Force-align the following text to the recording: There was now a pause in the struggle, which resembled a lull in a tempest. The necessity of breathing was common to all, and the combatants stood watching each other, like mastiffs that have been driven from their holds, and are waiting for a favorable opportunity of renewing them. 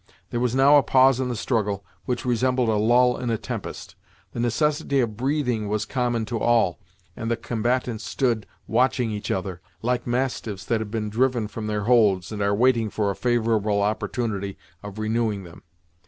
There 0.31 0.39
was 0.39 0.55
now 0.55 0.77
a 0.77 0.81
pause 0.81 1.19
in 1.19 1.29
the 1.29 1.35
struggle, 1.35 1.85
which 2.05 2.25
resembled 2.25 2.69
a 2.69 2.75
lull 2.75 3.17
in 3.19 3.29
a 3.29 3.37
tempest. 3.37 3.95
The 4.31 4.39
necessity 4.39 4.99
of 4.99 5.15
breathing 5.15 5.67
was 5.69 5.85
common 5.85 6.25
to 6.25 6.39
all, 6.39 6.79
and 7.15 7.29
the 7.29 7.37
combatants 7.37 8.03
stood 8.03 8.47
watching 8.65 9.11
each 9.11 9.29
other, 9.29 9.61
like 9.83 10.07
mastiffs 10.07 10.65
that 10.65 10.81
have 10.81 10.89
been 10.89 11.11
driven 11.11 11.47
from 11.47 11.67
their 11.67 11.83
holds, 11.83 12.31
and 12.31 12.41
are 12.41 12.55
waiting 12.55 12.89
for 12.89 13.11
a 13.11 13.15
favorable 13.15 13.83
opportunity 13.83 14.57
of 14.81 14.97
renewing 14.97 15.43
them. 15.43 15.61